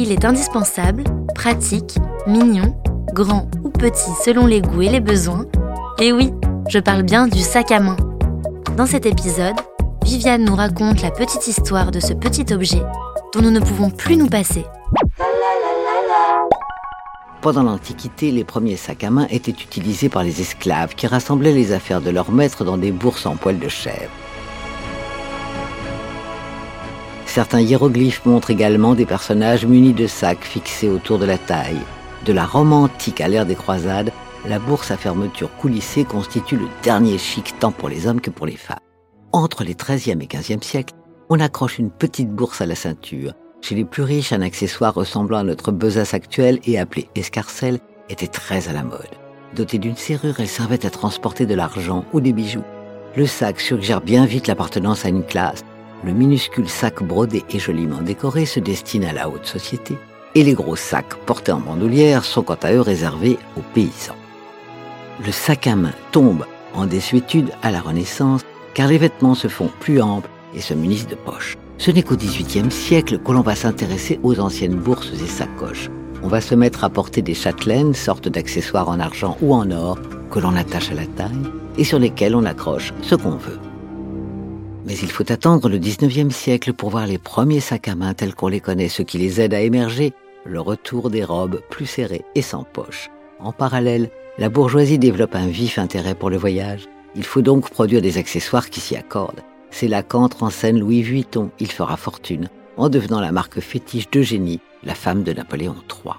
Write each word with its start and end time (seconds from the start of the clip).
Il 0.00 0.12
est 0.12 0.24
indispensable, 0.24 1.02
pratique, 1.34 1.98
mignon, 2.28 2.76
grand 3.12 3.50
ou 3.64 3.68
petit 3.68 4.12
selon 4.24 4.46
les 4.46 4.60
goûts 4.60 4.82
et 4.82 4.88
les 4.88 5.00
besoins. 5.00 5.44
Et 5.98 6.12
oui, 6.12 6.30
je 6.68 6.78
parle 6.78 7.02
bien 7.02 7.26
du 7.26 7.40
sac 7.40 7.72
à 7.72 7.80
main. 7.80 7.96
Dans 8.76 8.86
cet 8.86 9.06
épisode, 9.06 9.56
Viviane 10.04 10.44
nous 10.44 10.54
raconte 10.54 11.02
la 11.02 11.10
petite 11.10 11.48
histoire 11.48 11.90
de 11.90 11.98
ce 11.98 12.12
petit 12.12 12.54
objet 12.54 12.82
dont 13.34 13.42
nous 13.42 13.50
ne 13.50 13.58
pouvons 13.58 13.90
plus 13.90 14.16
nous 14.16 14.28
passer. 14.28 14.64
Pendant 17.40 17.64
l'Antiquité, 17.64 18.30
les 18.30 18.44
premiers 18.44 18.76
sacs 18.76 19.02
à 19.02 19.10
main 19.10 19.26
étaient 19.30 19.50
utilisés 19.50 20.08
par 20.08 20.22
les 20.22 20.40
esclaves 20.40 20.94
qui 20.94 21.08
rassemblaient 21.08 21.52
les 21.52 21.72
affaires 21.72 22.00
de 22.00 22.10
leur 22.10 22.30
maître 22.30 22.64
dans 22.64 22.78
des 22.78 22.92
bourses 22.92 23.26
en 23.26 23.34
poils 23.34 23.58
de 23.58 23.68
chèvre. 23.68 24.10
Certains 27.28 27.60
hiéroglyphes 27.60 28.24
montrent 28.24 28.50
également 28.50 28.94
des 28.94 29.04
personnages 29.04 29.66
munis 29.66 29.92
de 29.92 30.06
sacs 30.06 30.44
fixés 30.44 30.88
autour 30.88 31.18
de 31.18 31.26
la 31.26 31.36
taille. 31.36 31.82
De 32.24 32.32
la 32.32 32.46
Rome 32.46 32.72
antique 32.72 33.20
à 33.20 33.28
l'ère 33.28 33.44
des 33.44 33.54
croisades, 33.54 34.12
la 34.46 34.58
bourse 34.58 34.90
à 34.90 34.96
fermeture 34.96 35.54
coulissée 35.58 36.04
constitue 36.04 36.56
le 36.56 36.68
dernier 36.82 37.18
chic 37.18 37.54
tant 37.60 37.70
pour 37.70 37.90
les 37.90 38.06
hommes 38.06 38.22
que 38.22 38.30
pour 38.30 38.46
les 38.46 38.56
femmes. 38.56 38.78
Entre 39.32 39.62
les 39.62 39.74
XIIIe 39.74 40.18
et 40.22 40.26
XVe 40.26 40.62
siècles, 40.62 40.94
on 41.28 41.38
accroche 41.38 41.78
une 41.78 41.90
petite 41.90 42.30
bourse 42.30 42.62
à 42.62 42.66
la 42.66 42.74
ceinture. 42.74 43.34
Chez 43.60 43.74
les 43.74 43.84
plus 43.84 44.04
riches, 44.04 44.32
un 44.32 44.40
accessoire 44.40 44.94
ressemblant 44.94 45.38
à 45.38 45.44
notre 45.44 45.70
besace 45.70 46.14
actuelle 46.14 46.60
et 46.64 46.78
appelé 46.78 47.08
escarcelle 47.14 47.78
était 48.08 48.26
très 48.26 48.68
à 48.68 48.72
la 48.72 48.82
mode. 48.82 49.06
Dotée 49.54 49.78
d'une 49.78 49.96
serrure, 49.96 50.36
elle 50.40 50.48
servait 50.48 50.86
à 50.86 50.90
transporter 50.90 51.44
de 51.44 51.54
l'argent 51.54 52.06
ou 52.14 52.22
des 52.22 52.32
bijoux. 52.32 52.64
Le 53.16 53.26
sac 53.26 53.60
suggère 53.60 54.00
bien 54.00 54.24
vite 54.24 54.46
l'appartenance 54.46 55.04
à 55.04 55.10
une 55.10 55.24
classe. 55.24 55.62
Le 56.04 56.12
minuscule 56.12 56.68
sac 56.68 57.02
brodé 57.02 57.44
et 57.50 57.58
joliment 57.58 58.00
décoré 58.00 58.46
se 58.46 58.60
destine 58.60 59.04
à 59.04 59.12
la 59.12 59.28
haute 59.28 59.46
société. 59.46 59.96
Et 60.34 60.44
les 60.44 60.54
gros 60.54 60.76
sacs 60.76 61.14
portés 61.26 61.52
en 61.52 61.60
bandoulière 61.60 62.24
sont 62.24 62.42
quant 62.42 62.58
à 62.62 62.72
eux 62.72 62.80
réservés 62.80 63.38
aux 63.56 63.62
paysans. 63.74 64.14
Le 65.24 65.32
sac 65.32 65.66
à 65.66 65.74
main 65.74 65.92
tombe 66.12 66.44
en 66.74 66.86
désuétude 66.86 67.50
à 67.62 67.70
la 67.70 67.80
Renaissance 67.80 68.42
car 68.74 68.86
les 68.86 68.98
vêtements 68.98 69.34
se 69.34 69.48
font 69.48 69.70
plus 69.80 70.00
amples 70.00 70.30
et 70.54 70.60
se 70.60 70.74
munissent 70.74 71.08
de 71.08 71.16
poches. 71.16 71.56
Ce 71.78 71.90
n'est 71.90 72.02
qu'au 72.02 72.16
XVIIIe 72.16 72.70
siècle 72.70 73.18
que 73.18 73.32
l'on 73.32 73.40
va 73.40 73.56
s'intéresser 73.56 74.20
aux 74.22 74.38
anciennes 74.38 74.76
bourses 74.76 75.12
et 75.12 75.26
sacoches. 75.26 75.90
On 76.22 76.28
va 76.28 76.40
se 76.40 76.54
mettre 76.54 76.84
à 76.84 76.90
porter 76.90 77.22
des 77.22 77.34
châtelaines, 77.34 77.94
sortes 77.94 78.28
d'accessoires 78.28 78.88
en 78.88 79.00
argent 79.00 79.36
ou 79.40 79.54
en 79.54 79.70
or, 79.70 79.98
que 80.30 80.38
l'on 80.38 80.54
attache 80.54 80.90
à 80.90 80.94
la 80.94 81.06
taille 81.06 81.50
et 81.76 81.84
sur 81.84 81.98
lesquels 81.98 82.34
on 82.34 82.44
accroche 82.44 82.92
ce 83.02 83.14
qu'on 83.14 83.36
veut. 83.36 83.58
Mais 84.84 84.96
il 84.96 85.10
faut 85.10 85.30
attendre 85.30 85.68
le 85.68 85.78
XIXe 85.78 86.34
siècle 86.34 86.72
pour 86.72 86.90
voir 86.90 87.06
les 87.06 87.18
premiers 87.18 87.60
sacs 87.60 87.88
à 87.88 87.94
main 87.94 88.14
tels 88.14 88.34
qu'on 88.34 88.48
les 88.48 88.60
connaît, 88.60 88.88
ce 88.88 89.02
qui 89.02 89.18
les 89.18 89.40
aide 89.40 89.54
à 89.54 89.60
émerger, 89.60 90.12
le 90.44 90.60
retour 90.60 91.10
des 91.10 91.24
robes 91.24 91.60
plus 91.68 91.86
serrées 91.86 92.24
et 92.34 92.42
sans 92.42 92.64
poche. 92.64 93.10
En 93.38 93.52
parallèle, 93.52 94.10
la 94.38 94.48
bourgeoisie 94.48 94.98
développe 94.98 95.34
un 95.34 95.48
vif 95.48 95.78
intérêt 95.78 96.14
pour 96.14 96.30
le 96.30 96.36
voyage. 96.36 96.86
Il 97.14 97.24
faut 97.24 97.42
donc 97.42 97.70
produire 97.70 98.02
des 98.02 98.18
accessoires 98.18 98.70
qui 98.70 98.80
s'y 98.80 98.96
accordent. 98.96 99.42
C'est 99.70 99.88
là 99.88 100.02
qu'entre 100.02 100.42
en 100.42 100.50
scène 100.50 100.78
Louis 100.78 101.02
Vuitton. 101.02 101.50
Il 101.58 101.70
fera 101.70 101.96
fortune 101.96 102.48
en 102.76 102.88
devenant 102.88 103.20
la 103.20 103.32
marque 103.32 103.60
fétiche 103.60 104.08
d'Eugénie, 104.10 104.60
la 104.84 104.94
femme 104.94 105.24
de 105.24 105.32
Napoléon 105.32 105.74
III. 106.04 106.14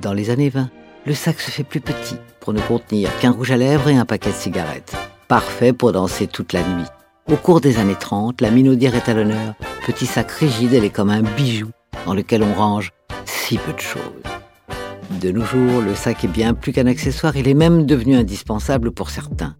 Dans 0.00 0.12
les 0.12 0.30
années 0.30 0.48
20, 0.48 0.70
le 1.06 1.14
sac 1.14 1.40
se 1.40 1.50
fait 1.50 1.64
plus 1.64 1.80
petit 1.80 2.16
pour 2.40 2.52
ne 2.52 2.60
contenir 2.60 3.16
qu'un 3.18 3.32
rouge 3.32 3.50
à 3.50 3.56
lèvres 3.56 3.88
et 3.88 3.96
un 3.96 4.06
paquet 4.06 4.30
de 4.30 4.34
cigarettes. 4.34 4.94
Parfait 5.28 5.72
pour 5.72 5.92
danser 5.92 6.26
toute 6.26 6.52
la 6.52 6.62
nuit. 6.62 6.86
Au 7.32 7.36
cours 7.36 7.62
des 7.62 7.78
années 7.78 7.96
30, 7.98 8.42
la 8.42 8.50
minaudière 8.50 8.94
est 8.94 9.08
à 9.08 9.14
l'honneur. 9.14 9.54
Petit 9.86 10.04
sac 10.04 10.30
rigide, 10.30 10.74
elle 10.74 10.84
est 10.84 10.90
comme 10.90 11.08
un 11.08 11.22
bijou 11.22 11.70
dans 12.04 12.12
lequel 12.12 12.42
on 12.42 12.52
range 12.52 12.92
si 13.24 13.56
peu 13.56 13.72
de 13.72 13.80
choses. 13.80 14.02
De 15.22 15.30
nos 15.30 15.42
jours, 15.42 15.80
le 15.80 15.94
sac 15.94 16.22
est 16.24 16.28
bien 16.28 16.52
plus 16.52 16.72
qu'un 16.72 16.86
accessoire, 16.86 17.34
il 17.34 17.48
est 17.48 17.54
même 17.54 17.86
devenu 17.86 18.14
indispensable 18.14 18.90
pour 18.90 19.08
certains. 19.08 19.56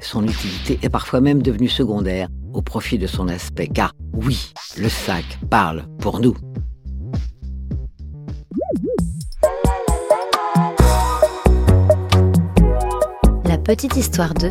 Son 0.00 0.24
utilité 0.24 0.80
est 0.82 0.88
parfois 0.88 1.20
même 1.20 1.42
devenue 1.42 1.68
secondaire 1.68 2.26
au 2.52 2.60
profit 2.60 2.98
de 2.98 3.06
son 3.06 3.28
aspect, 3.28 3.68
car 3.68 3.92
oui, 4.12 4.52
le 4.76 4.88
sac 4.88 5.24
parle 5.48 5.84
pour 6.00 6.18
nous. 6.18 6.34
La 13.44 13.58
Petite 13.58 13.96
Histoire 13.96 14.34
2 14.34 14.50